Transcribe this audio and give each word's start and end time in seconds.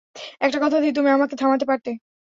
একটা 0.41 0.57
কথা 0.63 0.77
দিয়ে 0.81 0.93
তুমি 0.93 1.09
আমাকে 1.11 1.35
থামাতে 1.35 1.65
পারতে। 1.67 1.89